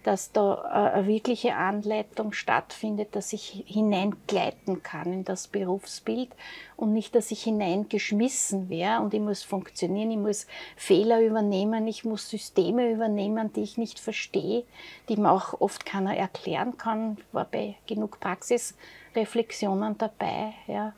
Dass 0.06 0.32
da 0.32 0.64
äh, 0.64 0.98
eine 0.98 1.08
wirkliche 1.08 1.56
Anleitung 1.56 2.32
stattfindet, 2.32 3.16
dass 3.16 3.34
ich 3.34 3.64
hineingleiten 3.66 4.84
kann 4.84 5.12
in 5.12 5.24
das 5.24 5.48
Berufsbild 5.48 6.30
und 6.78 6.94
nicht, 6.94 7.16
dass 7.16 7.32
ich 7.32 7.44
hineingeschmissen 7.44 8.70
wäre 8.70 9.02
und 9.02 9.16
ich 9.16 9.20
muss 9.20 9.42
funktionieren, 9.42 10.12
ich 10.12 10.18
muss 10.18 10.48
Fehler 10.76 11.22
übernehmen, 11.22 11.88
ich 11.88 12.06
muss 12.06 12.30
Systeme 12.30 12.92
übernehmen, 12.92 13.52
die 13.54 13.64
ich 13.64 13.80
nicht 13.80 14.00
verstehe, 14.00 14.64
die 15.10 15.18
mir 15.18 15.32
auch 15.32 15.60
oft 15.60 15.88
keiner 15.88 16.16
erklären 16.16 16.78
kann. 16.78 17.18
War 17.32 17.46
bei 17.46 17.76
genug 17.88 18.20
Praxisreflexionen 18.20 19.98
dabei. 19.98 20.54
Ja. 20.68 20.94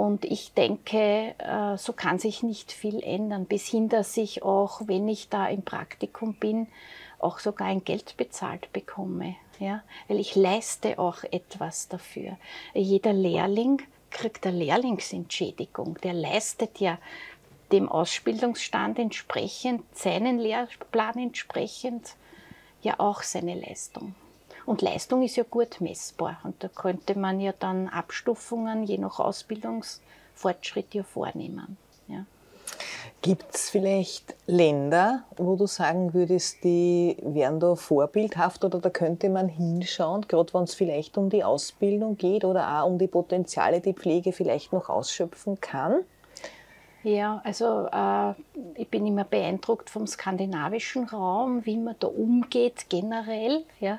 Und 0.00 0.24
ich 0.24 0.54
denke, 0.54 1.34
äh, 1.36 1.76
so 1.76 1.92
kann 1.92 2.18
sich 2.18 2.42
nicht 2.42 2.72
viel 2.72 3.02
ändern, 3.02 3.44
bis 3.44 3.66
hin, 3.66 3.90
dass 3.90 4.16
ich 4.16 4.42
auch, 4.42 4.80
wenn 4.86 5.06
ich 5.08 5.28
da 5.28 5.46
im 5.46 5.60
Praktikum 5.60 6.32
bin, 6.32 6.68
auch 7.18 7.38
sogar 7.38 7.68
ein 7.68 7.84
Geld 7.84 8.16
bezahlt 8.16 8.72
bekomme. 8.72 9.36
Ja? 9.58 9.82
Weil 10.08 10.18
ich 10.18 10.36
leiste 10.36 10.98
auch 10.98 11.22
etwas 11.24 11.88
dafür. 11.88 12.38
Jeder 12.72 13.12
Lehrling 13.12 13.82
kriegt 14.08 14.46
eine 14.46 14.56
Lehrlingsentschädigung. 14.56 15.98
Der 16.02 16.14
leistet 16.14 16.80
ja 16.80 16.96
dem 17.70 17.86
Ausbildungsstand 17.86 18.98
entsprechend, 18.98 19.82
seinen 19.94 20.38
Lehrplan 20.38 21.18
entsprechend, 21.18 22.14
ja 22.80 22.94
auch 22.98 23.22
seine 23.22 23.54
Leistung. 23.54 24.14
Und 24.70 24.82
Leistung 24.82 25.24
ist 25.24 25.34
ja 25.34 25.42
gut 25.42 25.80
messbar. 25.80 26.38
Und 26.44 26.62
da 26.62 26.68
könnte 26.68 27.18
man 27.18 27.40
ja 27.40 27.52
dann 27.58 27.88
Abstufungen 27.88 28.84
je 28.84 28.98
nach 28.98 29.18
Ausbildungsfortschritt 29.18 30.94
ja 30.94 31.02
vornehmen. 31.02 31.76
Ja. 32.06 32.24
Gibt 33.20 33.52
es 33.52 33.68
vielleicht 33.68 34.36
Länder, 34.46 35.24
wo 35.36 35.56
du 35.56 35.66
sagen 35.66 36.14
würdest, 36.14 36.62
die 36.62 37.16
wären 37.20 37.58
da 37.58 37.74
vorbildhaft 37.74 38.64
oder 38.64 38.78
da 38.78 38.90
könnte 38.90 39.28
man 39.28 39.48
hinschauen, 39.48 40.28
gerade 40.28 40.54
wenn 40.54 40.62
es 40.62 40.74
vielleicht 40.74 41.18
um 41.18 41.30
die 41.30 41.42
Ausbildung 41.42 42.16
geht 42.16 42.44
oder 42.44 42.80
auch 42.80 42.86
um 42.86 42.96
die 42.96 43.08
Potenziale, 43.08 43.80
die 43.80 43.94
Pflege 43.94 44.32
vielleicht 44.32 44.72
noch 44.72 44.88
ausschöpfen 44.88 45.60
kann? 45.60 46.04
Ja, 47.02 47.40
also 47.42 47.88
äh, 47.92 48.34
ich 48.80 48.88
bin 48.88 49.04
immer 49.04 49.24
beeindruckt 49.24 49.90
vom 49.90 50.06
skandinavischen 50.06 51.08
Raum, 51.08 51.66
wie 51.66 51.76
man 51.76 51.96
da 51.98 52.06
umgeht 52.06 52.88
generell, 52.88 53.64
ja, 53.80 53.98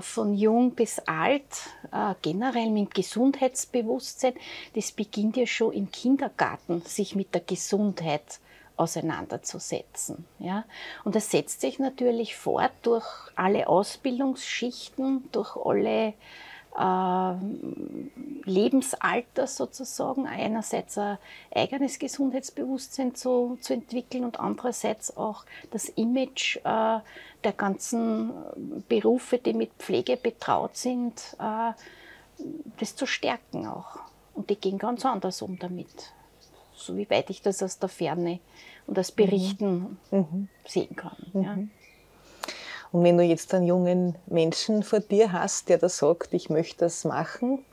von 0.00 0.34
jung 0.34 0.74
bis 0.74 0.98
alt, 1.00 1.44
äh, 1.92 2.14
generell 2.22 2.70
mit 2.70 2.94
Gesundheitsbewusstsein. 2.94 4.34
Das 4.74 4.92
beginnt 4.92 5.36
ja 5.36 5.46
schon 5.46 5.74
im 5.74 5.90
Kindergarten, 5.90 6.82
sich 6.82 7.14
mit 7.14 7.34
der 7.34 7.42
Gesundheit 7.42 8.40
auseinanderzusetzen. 8.78 10.24
Ja? 10.38 10.64
Und 11.04 11.16
das 11.16 11.30
setzt 11.30 11.60
sich 11.60 11.78
natürlich 11.78 12.36
fort 12.36 12.72
durch 12.82 13.06
alle 13.34 13.68
Ausbildungsschichten, 13.68 15.28
durch 15.32 15.56
alle 15.56 16.14
äh, 16.78 17.34
Lebensalter 18.44 19.46
sozusagen, 19.46 20.26
einerseits 20.26 20.96
ein 20.98 21.18
eigenes 21.54 21.98
Gesundheitsbewusstsein 21.98 23.14
zu, 23.14 23.58
zu 23.60 23.74
entwickeln 23.74 24.24
und 24.24 24.40
andererseits 24.40 25.16
auch 25.16 25.44
das 25.70 25.88
Image 25.88 26.56
äh, 26.58 26.60
der 27.44 27.52
ganzen 27.56 28.32
Berufe, 28.88 29.38
die 29.38 29.54
mit 29.54 29.72
Pflege 29.78 30.16
betraut 30.16 30.76
sind, 30.76 31.36
äh, 31.38 31.72
das 32.78 32.94
zu 32.96 33.06
stärken 33.06 33.66
auch. 33.66 33.98
Und 34.34 34.50
die 34.50 34.56
gehen 34.56 34.78
ganz 34.78 35.04
anders 35.04 35.42
um 35.42 35.58
damit, 35.58 36.12
so 36.74 36.96
wie 36.96 37.10
weit 37.10 37.28
ich 37.30 37.42
das 37.42 37.62
aus 37.62 37.78
der 37.78 37.88
Ferne 37.88 38.38
und 38.86 39.16
Berichten 39.16 39.98
mhm. 40.10 40.18
mhm. 40.18 40.48
sehen 40.64 40.94
kann. 40.94 41.16
Mhm. 41.32 41.42
Ja. 41.42 41.58
Und 42.92 43.04
wenn 43.04 43.18
du 43.18 43.24
jetzt 43.24 43.52
einen 43.54 43.66
jungen 43.66 44.14
Menschen 44.26 44.82
vor 44.82 45.00
dir 45.00 45.32
hast, 45.32 45.68
der 45.68 45.78
da 45.78 45.88
sagt, 45.88 46.32
ich 46.32 46.48
möchte 46.48 46.84
das 46.84 47.04
machen, 47.04 47.64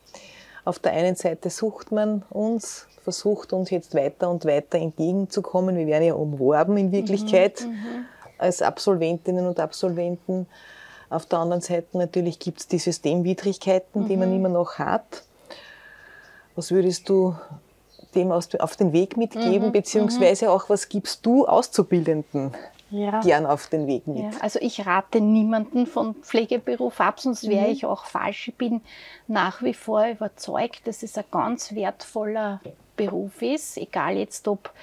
auf 0.65 0.79
der 0.79 0.93
einen 0.93 1.15
Seite 1.15 1.49
sucht 1.49 1.91
man 1.91 2.23
uns, 2.29 2.87
versucht 3.03 3.53
uns 3.53 3.69
jetzt 3.69 3.93
weiter 3.93 4.29
und 4.29 4.45
weiter 4.45 4.79
entgegenzukommen. 4.79 5.77
Wir 5.77 5.87
werden 5.87 6.05
ja 6.05 6.15
umworben 6.15 6.75
in 6.77 6.91
Wirklichkeit 6.91 7.61
mhm, 7.61 7.69
mhm. 7.69 8.05
als 8.39 8.61
Absolventinnen 8.63 9.45
und 9.45 9.59
Absolventen. 9.59 10.47
Auf 11.09 11.27
der 11.27 11.39
anderen 11.39 11.61
Seite 11.61 11.97
natürlich 11.97 12.39
gibt 12.39 12.61
es 12.61 12.67
die 12.67 12.79
Systemwidrigkeiten, 12.79 14.03
mhm. 14.03 14.07
die 14.07 14.17
man 14.17 14.29
mhm. 14.29 14.35
immer 14.37 14.49
noch 14.49 14.79
hat. 14.79 15.23
Was 16.55 16.71
würdest 16.71 17.07
du 17.09 17.35
dem 18.15 18.31
auf 18.31 18.75
den 18.77 18.93
Weg 18.93 19.17
mitgeben, 19.17 19.67
mhm, 19.67 19.71
beziehungsweise 19.71 20.49
auch 20.49 20.69
was 20.69 20.89
gibst 20.89 21.25
du 21.25 21.45
Auszubildenden 21.45 22.53
ja. 22.89 23.21
gern 23.21 23.45
auf 23.45 23.67
den 23.67 23.87
Weg 23.87 24.07
mit. 24.07 24.17
Ja, 24.17 24.29
also 24.41 24.59
ich 24.61 24.85
rate 24.85 25.21
niemanden 25.21 25.87
von 25.87 26.15
Pflegeberuf 26.15 26.99
ab, 27.01 27.19
sonst 27.19 27.47
wäre 27.47 27.67
mhm. 27.67 27.73
ich 27.73 27.85
auch 27.85 28.05
falsch. 28.05 28.49
Ich 28.49 28.55
bin 28.55 28.81
nach 29.27 29.61
wie 29.61 29.73
vor 29.73 30.07
überzeugt, 30.07 30.87
dass 30.87 31.03
es 31.03 31.17
ein 31.17 31.25
ganz 31.31 31.73
wertvoller 31.73 32.61
Beruf 32.95 33.41
ist, 33.41 33.77
egal 33.77 34.17
jetzt 34.17 34.47
ob 34.47 34.73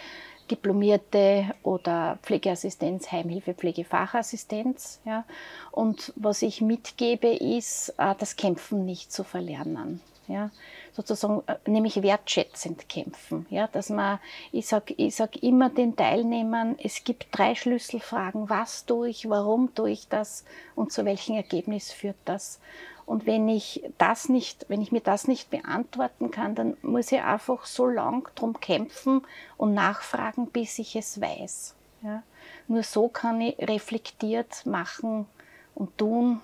Diplomierte 0.50 1.46
oder 1.62 2.18
Pflegeassistenz, 2.22 3.10
Heimhilfe, 3.10 3.54
Pflegefachassistenz. 3.54 5.00
Ja. 5.04 5.24
Und 5.70 6.12
was 6.16 6.42
ich 6.42 6.60
mitgebe, 6.60 7.28
ist, 7.28 7.94
äh, 7.96 8.14
das 8.18 8.36
Kämpfen 8.36 8.84
nicht 8.84 9.12
zu 9.12 9.24
verlernen. 9.24 10.00
Ja 10.32 10.50
sozusagen 10.92 11.42
äh, 11.46 11.56
nämlich 11.68 12.02
wertschätzend 12.02 12.88
kämpfen. 12.88 13.46
Ja, 13.50 13.66
dass 13.66 13.88
man, 13.88 14.18
ich 14.52 14.68
sage 14.68 14.94
ich 14.96 15.16
sag 15.16 15.42
immer 15.42 15.70
den 15.70 15.96
Teilnehmern, 15.96 16.76
es 16.82 17.04
gibt 17.04 17.26
drei 17.32 17.54
Schlüsselfragen, 17.54 18.48
was 18.48 18.86
tue 18.86 19.08
ich, 19.08 19.28
warum 19.28 19.74
tue 19.74 19.90
ich 19.90 20.08
das 20.08 20.44
und 20.74 20.92
zu 20.92 21.04
welchem 21.04 21.36
Ergebnis 21.36 21.92
führt 21.92 22.16
das. 22.24 22.60
Und 23.04 23.26
wenn 23.26 23.48
ich 23.48 23.82
das 23.98 24.28
nicht, 24.28 24.66
wenn 24.68 24.80
ich 24.80 24.92
mir 24.92 25.00
das 25.00 25.26
nicht 25.26 25.50
beantworten 25.50 26.30
kann, 26.30 26.54
dann 26.54 26.76
muss 26.82 27.10
ich 27.10 27.20
einfach 27.20 27.64
so 27.66 27.86
lang 27.86 28.28
drum 28.36 28.60
kämpfen 28.60 29.22
und 29.56 29.74
nachfragen, 29.74 30.46
bis 30.46 30.78
ich 30.78 30.94
es 30.94 31.20
weiß. 31.20 31.74
Ja? 32.02 32.22
Nur 32.68 32.84
so 32.84 33.08
kann 33.08 33.40
ich 33.40 33.58
reflektiert 33.58 34.66
machen 34.66 35.26
und 35.74 35.98
tun, 35.98 36.40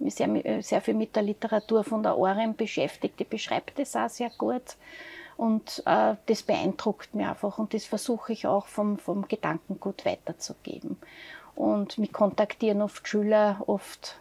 sehr, 0.00 0.28
äh, 0.46 0.62
sehr 0.62 0.80
viel 0.80 0.94
mit 0.94 1.16
der 1.16 1.22
Literatur 1.22 1.84
von 1.84 2.02
der 2.02 2.16
Orem 2.16 2.54
beschäftigt. 2.54 3.18
Die 3.20 3.24
beschreibt 3.24 3.78
das 3.78 3.96
auch 3.96 4.08
sehr 4.08 4.30
gut. 4.30 4.76
Und 5.36 5.82
äh, 5.86 6.14
das 6.26 6.42
beeindruckt 6.42 7.14
mich 7.14 7.26
einfach 7.26 7.58
und 7.58 7.74
das 7.74 7.84
versuche 7.84 8.32
ich 8.32 8.46
auch 8.46 8.66
vom, 8.66 8.98
vom 8.98 9.26
Gedankengut 9.26 10.04
weiterzugeben. 10.04 10.96
Und 11.56 11.98
mich 11.98 12.12
kontaktieren 12.12 12.82
oft 12.82 13.06
Schüler, 13.08 13.62
oft 13.66 14.16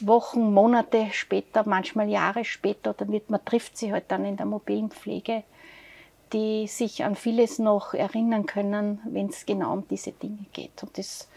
Wochen, 0.00 0.52
Monate 0.52 1.08
später, 1.12 1.64
manchmal 1.66 2.08
Jahre 2.08 2.44
später, 2.44 2.94
dann 2.94 3.12
wird, 3.12 3.30
man 3.30 3.44
trifft 3.44 3.76
sie 3.76 3.92
halt 3.92 4.04
dann 4.08 4.24
in 4.24 4.36
der 4.36 4.46
mobilen 4.46 4.90
Pflege, 4.90 5.44
die 6.32 6.66
sich 6.68 7.04
an 7.04 7.16
vieles 7.16 7.58
noch 7.58 7.92
erinnern 7.94 8.46
können, 8.46 9.00
wenn 9.04 9.28
es 9.28 9.46
genau 9.46 9.72
um 9.72 9.88
diese 9.88 10.12
Dinge 10.12 10.46
geht. 10.52 10.82
Und 10.82 10.96
das 10.96 11.28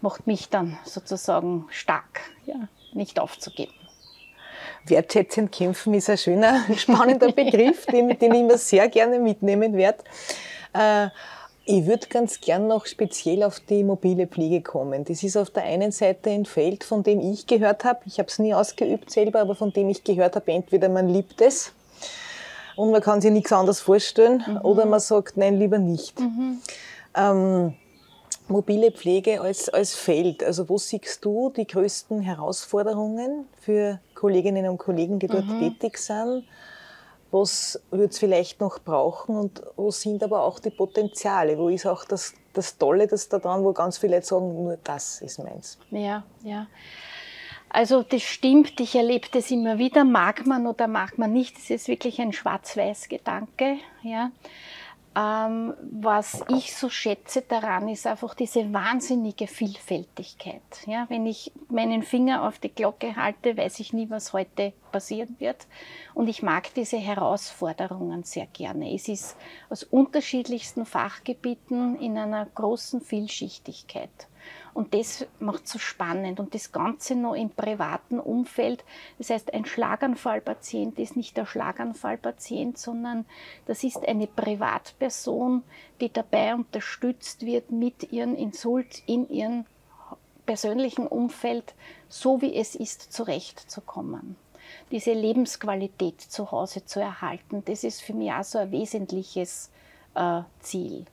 macht 0.00 0.26
mich 0.26 0.48
dann 0.48 0.78
sozusagen 0.84 1.66
stark. 1.70 2.20
Ja 2.46 2.68
nicht 2.94 3.18
aufzugeben. 3.18 3.72
Wertschätzend 4.86 5.52
kämpfen 5.52 5.94
ist 5.94 6.08
ein 6.08 6.18
schöner, 6.18 6.64
spannender 6.76 7.32
Begriff, 7.32 7.86
den, 7.86 8.18
den 8.18 8.34
ich 8.34 8.40
immer 8.40 8.58
sehr 8.58 8.88
gerne 8.88 9.18
mitnehmen 9.18 9.76
werde. 9.76 9.98
Äh, 10.72 11.08
ich 11.70 11.86
würde 11.86 12.06
ganz 12.06 12.40
gern 12.40 12.66
noch 12.66 12.86
speziell 12.86 13.42
auf 13.42 13.60
die 13.60 13.84
mobile 13.84 14.26
Pflege 14.26 14.62
kommen. 14.62 15.04
Das 15.04 15.22
ist 15.22 15.36
auf 15.36 15.50
der 15.50 15.64
einen 15.64 15.92
Seite 15.92 16.30
ein 16.30 16.46
Feld, 16.46 16.82
von 16.82 17.02
dem 17.02 17.20
ich 17.20 17.46
gehört 17.46 17.84
habe, 17.84 18.00
ich 18.06 18.18
habe 18.18 18.28
es 18.28 18.38
nie 18.38 18.54
ausgeübt 18.54 19.10
selber, 19.10 19.40
aber 19.40 19.54
von 19.54 19.72
dem 19.72 19.90
ich 19.90 20.02
gehört 20.02 20.34
habe, 20.34 20.50
entweder 20.50 20.88
man 20.88 21.08
liebt 21.08 21.42
es 21.42 21.72
und 22.74 22.90
man 22.90 23.02
kann 23.02 23.20
sich 23.20 23.32
nichts 23.32 23.52
anderes 23.52 23.80
vorstellen 23.80 24.42
mhm. 24.46 24.60
oder 24.62 24.86
man 24.86 25.00
sagt, 25.00 25.36
nein, 25.36 25.58
lieber 25.58 25.78
nicht. 25.78 26.18
Mhm. 26.18 26.62
Ähm, 27.14 27.74
mobile 28.48 28.90
Pflege 28.90 29.40
als, 29.40 29.68
als 29.68 29.94
Feld. 29.94 30.42
Also 30.42 30.68
wo 30.68 30.78
siehst 30.78 31.24
du 31.24 31.50
die 31.50 31.66
größten 31.66 32.20
Herausforderungen 32.20 33.46
für 33.60 34.00
Kolleginnen 34.14 34.68
und 34.68 34.78
Kollegen, 34.78 35.18
die 35.18 35.26
dort 35.26 35.46
mhm. 35.46 35.60
tätig 35.60 35.98
sind? 35.98 36.44
Was 37.30 37.78
wird 37.90 38.12
es 38.12 38.18
vielleicht 38.18 38.60
noch 38.60 38.78
brauchen 38.78 39.36
und 39.36 39.62
wo 39.76 39.90
sind 39.90 40.22
aber 40.22 40.44
auch 40.44 40.60
die 40.60 40.70
Potenziale? 40.70 41.58
Wo 41.58 41.68
ist 41.68 41.86
auch 41.86 42.04
das, 42.04 42.32
das 42.54 42.78
Tolle, 42.78 43.06
das 43.06 43.28
da 43.28 43.38
dran, 43.38 43.62
wo 43.64 43.72
ganz 43.72 43.98
viele 43.98 44.16
Leute 44.16 44.26
sagen, 44.26 44.54
nur 44.54 44.78
das 44.82 45.20
ist 45.20 45.38
meins? 45.38 45.78
Ja, 45.90 46.24
ja. 46.42 46.66
Also 47.70 48.02
das 48.02 48.22
stimmt, 48.22 48.80
ich 48.80 48.94
erlebe 48.94 49.28
das 49.30 49.50
immer 49.50 49.76
wieder, 49.76 50.04
mag 50.04 50.46
man 50.46 50.66
oder 50.66 50.88
mag 50.88 51.18
man 51.18 51.34
nicht, 51.34 51.58
das 51.58 51.68
ist 51.68 51.86
wirklich 51.86 52.18
ein 52.18 52.32
Schwarz-Weiß-Gedanke. 52.32 53.76
Ja. 54.02 54.30
Ähm, 55.18 55.74
was 55.80 56.44
ich 56.48 56.76
so 56.76 56.88
schätze 56.88 57.42
daran, 57.42 57.88
ist 57.88 58.06
einfach 58.06 58.34
diese 58.34 58.72
wahnsinnige 58.72 59.48
Vielfältigkeit. 59.48 60.62
Ja, 60.86 61.06
wenn 61.08 61.26
ich 61.26 61.50
meinen 61.68 62.04
Finger 62.04 62.46
auf 62.46 62.60
die 62.60 62.68
Glocke 62.72 63.16
halte, 63.16 63.56
weiß 63.56 63.80
ich 63.80 63.92
nie, 63.92 64.08
was 64.10 64.32
heute 64.32 64.74
passieren 64.92 65.34
wird. 65.40 65.66
Und 66.14 66.28
ich 66.28 66.42
mag 66.42 66.72
diese 66.74 66.98
Herausforderungen 66.98 68.22
sehr 68.22 68.46
gerne. 68.46 68.94
Es 68.94 69.08
ist 69.08 69.36
aus 69.70 69.82
unterschiedlichsten 69.82 70.86
Fachgebieten 70.86 71.96
in 71.96 72.16
einer 72.16 72.46
großen 72.46 73.00
Vielschichtigkeit. 73.00 74.28
Und 74.78 74.94
das 74.94 75.26
macht 75.40 75.64
es 75.64 75.72
so 75.72 75.80
spannend. 75.80 76.38
Und 76.38 76.54
das 76.54 76.70
Ganze 76.70 77.16
noch 77.16 77.34
im 77.34 77.50
privaten 77.50 78.20
Umfeld. 78.20 78.84
Das 79.18 79.28
heißt, 79.28 79.52
ein 79.52 79.64
Schlaganfallpatient 79.64 81.00
ist 81.00 81.16
nicht 81.16 81.36
der 81.36 81.46
Schlaganfallpatient, 81.46 82.78
sondern 82.78 83.24
das 83.66 83.82
ist 83.82 84.06
eine 84.06 84.28
Privatperson, 84.28 85.64
die 86.00 86.12
dabei 86.12 86.54
unterstützt 86.54 87.44
wird, 87.44 87.72
mit 87.72 88.12
ihren 88.12 88.36
Insult 88.36 89.02
in 89.06 89.28
ihrem 89.28 89.64
persönlichen 90.46 91.08
Umfeld, 91.08 91.74
so 92.08 92.40
wie 92.40 92.54
es 92.54 92.76
ist, 92.76 93.12
zurechtzukommen 93.12 94.36
diese 94.92 95.12
Lebensqualität 95.12 96.20
zu 96.20 96.52
Hause 96.52 96.84
zu 96.84 97.00
erhalten. 97.00 97.62
Das 97.64 97.84
ist 97.84 98.02
für 98.02 98.12
mich 98.12 98.30
auch 98.30 98.44
so 98.44 98.58
ein 98.58 98.70
wesentliches 98.70 99.70
Ziel. 100.60 101.04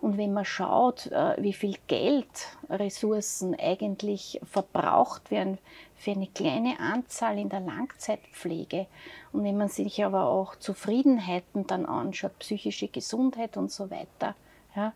Und 0.00 0.16
wenn 0.16 0.32
man 0.32 0.44
schaut, 0.44 1.06
äh, 1.06 1.36
wie 1.38 1.52
viel 1.52 1.76
Geld, 1.86 2.26
Ressourcen 2.68 3.54
eigentlich 3.58 4.40
verbraucht 4.44 5.30
werden 5.30 5.58
für 5.96 6.12
eine 6.12 6.26
kleine 6.26 6.80
Anzahl 6.80 7.38
in 7.38 7.48
der 7.48 7.60
Langzeitpflege 7.60 8.86
und 9.32 9.44
wenn 9.44 9.56
man 9.56 9.68
sich 9.68 10.04
aber 10.04 10.26
auch 10.26 10.56
Zufriedenheiten 10.56 11.66
dann 11.66 11.86
anschaut, 11.86 12.38
psychische 12.38 12.88
Gesundheit 12.88 13.56
und 13.56 13.70
so 13.70 13.90
weiter, 13.90 14.34
ja, 14.74 14.92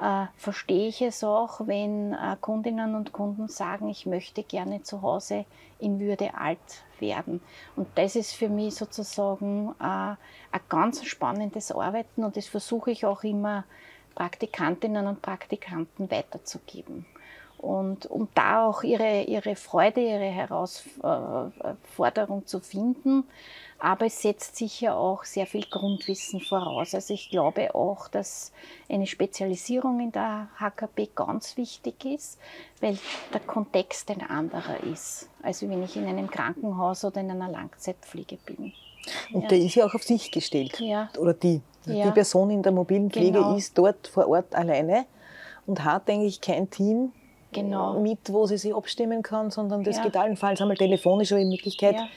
äh, 0.00 0.26
verstehe 0.36 0.88
ich 0.88 1.02
es 1.02 1.22
auch, 1.24 1.66
wenn 1.66 2.12
äh, 2.12 2.36
Kundinnen 2.40 2.94
und 2.94 3.12
Kunden 3.12 3.48
sagen, 3.48 3.88
ich 3.88 4.06
möchte 4.06 4.42
gerne 4.42 4.82
zu 4.82 5.02
Hause 5.02 5.44
in 5.78 6.00
Würde 6.00 6.34
alt 6.34 6.58
werden. 6.98 7.40
Und 7.76 7.86
das 7.96 8.16
ist 8.16 8.32
für 8.32 8.48
mich 8.48 8.74
sozusagen 8.74 9.74
äh, 9.80 9.82
ein 9.82 10.16
ganz 10.68 11.04
spannendes 11.04 11.70
Arbeiten 11.72 12.24
und 12.24 12.36
das 12.36 12.46
versuche 12.46 12.90
ich 12.90 13.06
auch 13.06 13.22
immer 13.24 13.64
Praktikantinnen 14.14 15.06
und 15.06 15.22
Praktikanten 15.22 16.10
weiterzugeben. 16.10 17.06
Und 17.58 18.06
um 18.06 18.28
da 18.34 18.66
auch 18.66 18.82
ihre, 18.82 19.22
ihre 19.24 19.54
Freude, 19.54 20.00
ihre 20.00 20.30
Herausforderung 20.30 22.46
zu 22.46 22.60
finden, 22.60 23.24
aber 23.80 24.06
es 24.06 24.20
setzt 24.22 24.56
sicher 24.56 24.96
auch 24.96 25.24
sehr 25.24 25.46
viel 25.46 25.64
Grundwissen 25.68 26.40
voraus. 26.40 26.94
Also 26.94 27.14
ich 27.14 27.30
glaube 27.30 27.74
auch, 27.74 28.08
dass 28.08 28.52
eine 28.88 29.06
Spezialisierung 29.06 30.00
in 30.00 30.12
der 30.12 30.48
HKP 30.58 31.08
ganz 31.14 31.56
wichtig 31.56 32.04
ist, 32.04 32.38
weil 32.80 32.98
der 33.32 33.40
Kontext 33.40 34.10
ein 34.10 34.22
anderer 34.22 34.82
ist, 34.84 35.28
als 35.42 35.62
wenn 35.62 35.82
ich 35.82 35.96
in 35.96 36.06
einem 36.06 36.30
Krankenhaus 36.30 37.04
oder 37.04 37.20
in 37.20 37.30
einer 37.30 37.48
Langzeitpflege 37.48 38.38
bin. 38.44 38.72
Und 39.32 39.42
ja. 39.42 39.48
der 39.48 39.58
ist 39.58 39.74
ja 39.74 39.86
auch 39.86 39.94
auf 39.94 40.02
sich 40.02 40.30
gestellt. 40.30 40.78
Ja. 40.80 41.08
Oder 41.18 41.32
die. 41.34 41.62
Ja. 41.86 42.04
Die 42.06 42.10
Person 42.12 42.50
in 42.50 42.62
der 42.62 42.72
mobilen 42.72 43.10
Pflege 43.10 43.38
Genau. 43.38 43.56
ist 43.56 43.76
dort 43.78 44.06
vor 44.06 44.28
Ort 44.28 44.54
alleine 44.54 45.06
und 45.66 45.82
hat 45.82 46.10
eigentlich 46.10 46.40
kein 46.42 46.68
Team 46.68 47.12
Genau. 47.52 47.98
mit, 47.98 48.30
wo 48.32 48.46
sie 48.46 48.58
sich 48.58 48.74
abstimmen 48.74 49.22
kann, 49.22 49.50
sondern 49.50 49.82
das 49.82 49.96
Ja. 49.96 50.02
geht 50.04 50.16
allenfalls 50.16 50.60
einmal 50.60 50.76
telefonisch 50.76 51.32
oder 51.32 51.40
in 51.40 51.48
Möglichkeit. 51.48 51.94
Ja. 51.96 52.08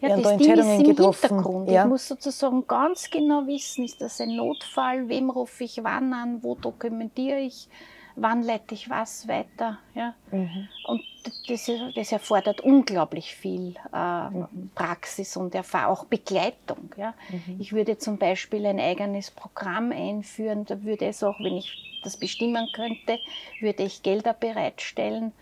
Ja, 0.00 0.08
da 0.08 0.16
das 0.16 0.36
Ding 0.36 0.40
ist 0.40 0.46
Entscheidungen 0.48 0.80
im 0.80 0.96
getroffen. 0.96 1.28
Hintergrund. 1.28 1.70
Ja. 1.70 1.82
Ich 1.82 1.88
muss 1.88 2.08
sozusagen 2.08 2.66
ganz 2.66 3.10
genau 3.10 3.46
wissen, 3.46 3.84
ist 3.84 4.00
das 4.00 4.20
ein 4.20 4.34
Notfall, 4.36 5.08
wem 5.08 5.30
rufe 5.30 5.64
ich 5.64 5.82
wann 5.82 6.12
an, 6.12 6.42
wo 6.42 6.54
dokumentiere 6.54 7.40
ich, 7.40 7.68
wann 8.16 8.42
leite 8.42 8.74
ich 8.74 8.88
was 8.88 9.28
weiter. 9.28 9.78
Ja? 9.94 10.14
Mhm. 10.30 10.68
Und 10.86 11.02
das, 11.48 11.70
das 11.94 12.12
erfordert 12.12 12.60
unglaublich 12.60 13.34
viel 13.34 13.74
äh, 13.92 14.44
Praxis 14.74 15.36
und 15.36 15.54
Erfahrung, 15.54 15.96
auch 15.96 16.04
Begleitung. 16.04 16.90
Ja? 16.96 17.14
Ich 17.58 17.72
würde 17.72 17.98
zum 17.98 18.16
Beispiel 18.18 18.64
ein 18.66 18.80
eigenes 18.80 19.30
Programm 19.30 19.92
einführen, 19.92 20.64
da 20.64 20.82
würde 20.82 21.06
es 21.06 21.22
auch, 21.22 21.38
wenn 21.40 21.56
ich 21.56 22.00
das 22.02 22.16
bestimmen 22.16 22.66
könnte, 22.74 23.18
würde 23.60 23.82
ich 23.82 24.02
Gelder 24.02 24.32
bereitstellen, 24.32 25.32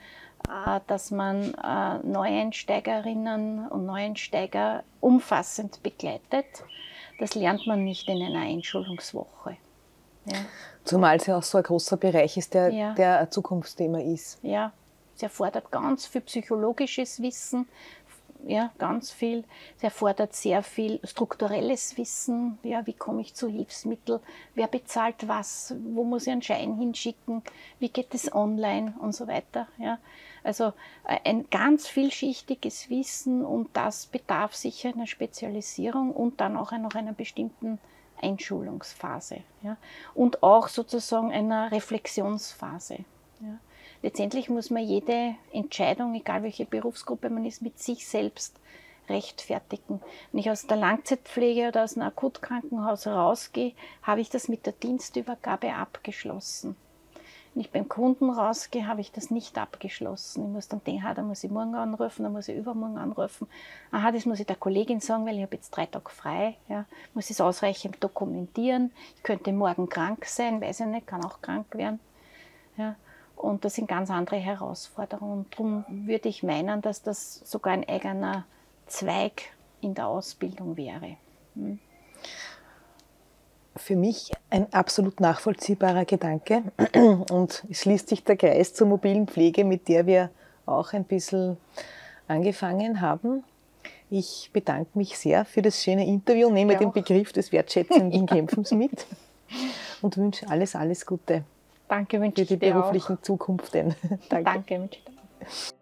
dass 0.87 1.11
man 1.11 1.55
äh, 1.55 1.99
Neueinsteigerinnen 2.07 3.69
und 3.69 3.87
Neueinsteiger 3.87 4.83
umfassend 5.01 5.83
begleitet. 5.83 6.47
Das 7.19 7.35
lernt 7.35 7.67
man 7.67 7.85
nicht 7.85 8.09
in 8.09 8.23
einer 8.23 8.41
Einschulungswoche. 8.41 9.57
Ja. 10.27 10.39
Zumal 10.85 11.17
es 11.17 11.27
ja 11.27 11.37
auch 11.39 11.43
so 11.43 11.59
ein 11.59 11.65
großer 11.65 11.97
Bereich 11.97 12.37
ist, 12.37 12.55
der, 12.55 12.71
Ja. 12.71 12.95
der 12.95 13.21
ein 13.21 13.31
Zukunftsthema 13.31 14.01
ist. 14.01 14.39
Ja, 14.43 14.73
es 15.17 15.23
erfordert 15.23 15.71
ganz 15.71 16.07
viel 16.07 16.21
psychologisches 16.23 17.21
Wissen, 17.21 17.67
ja, 18.49 18.73
ganz 18.79 19.11
viel. 19.11 19.45
Es 19.77 19.85
erfordert 19.85 20.35
sehr 20.35 20.63
viel 20.63 21.01
strukturelles 21.05 21.99
Wissen. 21.99 22.59
Ja, 22.63 22.87
wie 22.87 22.95
komme 22.95 23.21
ich 23.21 23.35
zu 23.35 23.47
Hilfsmitteln? 23.47 24.21
Wer 24.55 24.69
bezahlt 24.69 25.29
was? 25.29 25.75
Wo 25.85 26.03
muss 26.03 26.27
ich 26.27 26.33
einen 26.33 26.41
Schein 26.41 26.79
hinschicken? 26.79 27.43
Wie 27.79 27.91
geht 27.91 28.15
es 28.15 28.33
online 28.33 28.95
und 29.01 29.15
so 29.15 29.29
weiter? 29.29 29.69
Ja, 29.77 29.99
also 30.43 30.73
äh, 31.05 31.19
ein 31.25 31.51
ganz 31.51 31.87
vielschichtiges 31.89 32.89
Wissen 32.89 33.45
und 33.45 33.69
das 33.75 34.07
bedarf 34.07 34.55
sicher 34.55 34.89
einer 34.95 35.07
Spezialisierung 35.07 36.11
und 36.11 36.41
dann 36.41 36.57
auch 36.57 36.73
noch 36.73 36.95
einer 36.95 37.13
bestimmten 37.13 37.79
Einschulungsphase. 38.23 39.43
Ja, 39.63 39.77
und 40.15 40.43
auch 40.43 40.69
sozusagen 40.69 41.33
einer 41.33 41.71
Reflexionsphase. 41.71 43.05
Ja. 43.41 43.59
Letztendlich 44.03 44.49
muss 44.49 44.71
man 44.71 44.85
jede 44.85 45.35
Entscheidung, 45.53 46.15
egal 46.15 46.43
welche 46.43 46.65
Berufsgruppe 46.65 47.31
man 47.31 47.45
ist, 47.45 47.63
mit 47.63 47.79
sich 47.81 48.07
selbst 48.07 48.57
rechtfertigen. 49.09 50.01
Wenn 50.31 50.41
ich 50.41 50.51
aus 50.51 50.67
der 50.67 50.77
Langzeitpflege 50.77 51.69
oder 51.69 51.85
aus 51.85 51.97
einem 51.97 52.09
Akutkrankenhaus 52.09 53.07
rausgehe, 53.07 53.73
habe 54.03 54.21
ich 54.21 54.31
das 54.31 54.49
mit 54.49 54.67
der 54.67 54.73
Dienstübergabe 54.75 55.75
abgeschlossen. 55.75 56.77
Wenn 57.55 57.63
ich 57.63 57.73
beim 57.73 57.89
Kunden 57.89 58.31
rausgehe, 58.31 58.87
habe 58.87 59.01
ich 59.01 59.11
das 59.11 59.31
nicht 59.31 59.59
abgeschlossen. 59.59 60.45
Ich 60.45 60.53
muss 60.53 60.69
dann 60.69 60.85
denken, 60.85 61.05
ah, 61.05 61.15
da 61.15 61.23
muss 61.23 61.43
ich 61.43 61.51
morgen 61.51 61.75
anrufen, 61.75 62.23
da 62.23 62.29
muss 62.29 62.47
ich 62.47 62.57
übermorgen 62.57 62.99
anrufen. 62.99 63.49
Aha, 63.91 64.13
das 64.13 64.27
muss 64.27 64.39
ich 64.39 64.47
der 64.47 64.55
Kollegin 64.55 65.01
sagen, 65.01 65.27
weil 65.27 65.37
ich 65.37 65.43
habe 65.43 65.57
jetzt 65.57 65.71
drei 65.71 65.87
Tage 65.87 66.11
frei. 66.11 66.57
Ja, 66.69 66.85
muss 67.15 67.31
es 67.31 67.41
ausreichend 67.41 67.97
dokumentieren. 68.05 68.93
Ich 69.17 69.23
könnte 69.23 69.53
morgen 69.53 69.89
krank 69.89 70.27
sein, 70.27 70.61
weiß 70.61 70.81
ich 70.81 70.87
nicht, 70.87 71.07
kann 71.07 71.25
auch 71.25 71.41
krank 71.41 71.75
werden. 71.75 71.99
Ja, 72.77 72.95
und 73.39 73.65
das 73.65 73.75
sind 73.75 73.89
ganz 73.89 74.11
andere 74.11 74.37
Herausforderungen. 74.37 75.47
Darum 75.51 75.85
würde 75.89 76.29
ich 76.29 76.43
meinen, 76.43 76.83
dass 76.83 77.03
das 77.03 77.41
sogar 77.45 77.73
ein 77.73 77.89
eigener 77.89 78.45
Zweig 78.87 79.43
in 79.81 79.95
der 79.95 80.09
Ausbildung 80.09 80.77
wäre. 80.77 81.17
Für 83.77 83.97
mich 83.97 84.33
ein 84.51 84.73
absolut 84.73 85.21
nachvollziehbarer 85.21 86.05
Gedanke. 86.05 86.65
Und 87.31 87.65
es 87.71 87.83
schließt 87.83 88.09
sich 88.09 88.25
der 88.25 88.37
Kreis 88.37 88.75
zur 88.75 88.89
mobilen 88.89 89.29
Pflege, 89.29 89.65
mit 89.65 89.89
der 89.89 90.07
wir 90.07 90.31
auch 90.67 90.93
ein 90.93 91.05
bisschen 91.05 91.59
angefangen 92.27 93.01
haben. 93.01 93.45
Ich 94.11 94.51
bedanke 94.53 94.99
mich 94.99 95.17
sehr 95.17 95.45
für 95.45 95.63
das 95.63 95.83
schöne 95.83 96.07
Interview, 96.07 96.51
nehme 96.51 96.73
Ja 96.73 96.79
den. 96.81 96.93
Begriff 96.93 97.33
des 97.33 97.53
wertschätzenden 97.53 98.27
Kämpfens 98.27 98.73
mit 98.73 99.07
und 100.03 100.17
wünsche 100.17 100.49
alles, 100.49 100.75
alles 100.75 101.07
Gute 101.07 101.45
Danke, 101.89 102.21
wünsche 102.21 102.37
für 102.37 102.43
ich 102.43 102.49
die 102.49 102.59
dir 102.59 102.77
auch. 102.77 102.83
beruflichen 102.83 103.23
Zukunften. 103.23 103.95
Danke. 104.29 104.45
Danke, 104.45 104.81
wünsche 104.81 104.99
ich 104.99 105.05
dir 105.05 105.13
auch. 105.13 105.79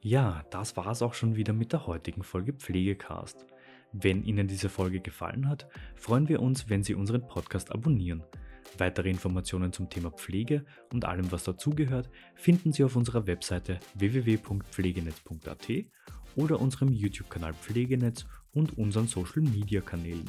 Ja, 0.00 0.44
das 0.50 0.76
war 0.76 0.86
es 0.88 1.02
auch 1.02 1.14
schon 1.14 1.36
wieder 1.36 1.52
mit 1.52 1.72
der 1.72 1.86
heutigen 1.86 2.22
Folge 2.22 2.52
Pflegecast. 2.52 3.46
Wenn 3.92 4.22
Ihnen 4.22 4.46
diese 4.48 4.68
Folge 4.68 5.00
gefallen 5.00 5.48
hat, 5.48 5.66
freuen 5.96 6.28
wir 6.28 6.40
uns, 6.40 6.68
wenn 6.68 6.82
Sie 6.82 6.94
unseren 6.94 7.26
Podcast 7.26 7.72
abonnieren. 7.72 8.22
Weitere 8.76 9.08
Informationen 9.08 9.72
zum 9.72 9.88
Thema 9.88 10.10
Pflege 10.10 10.64
und 10.92 11.04
allem, 11.04 11.32
was 11.32 11.44
dazugehört, 11.44 12.10
finden 12.34 12.72
Sie 12.72 12.84
auf 12.84 12.96
unserer 12.96 13.26
Webseite 13.26 13.80
www.pflegenetz.at 13.94 15.68
oder 16.36 16.60
unserem 16.60 16.92
YouTube-Kanal 16.92 17.54
Pflegenetz 17.54 18.26
und 18.52 18.76
unseren 18.76 19.08
Social-Media-Kanälen. 19.08 20.28